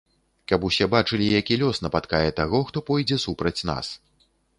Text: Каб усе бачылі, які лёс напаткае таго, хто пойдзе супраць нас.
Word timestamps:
Каб 0.51 0.63
усе 0.69 0.85
бачылі, 0.93 1.27
які 1.39 1.57
лёс 1.63 1.81
напаткае 1.87 2.29
таго, 2.39 2.63
хто 2.71 2.83
пойдзе 2.89 3.19
супраць 3.27 3.65
нас. 3.73 3.93